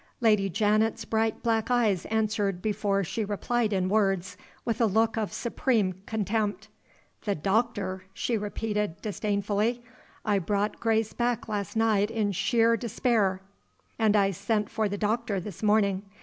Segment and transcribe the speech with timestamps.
[0.19, 4.35] Lady Janet's bright black eyes answered before she replied in words,
[4.65, 6.69] with a look of supreme contempt.
[7.25, 9.83] "The doctor!" she repeated, disdainfully.
[10.25, 13.41] "I brought Grace back last night in sheer despair,
[13.99, 16.01] and I sent for the doctor this morning.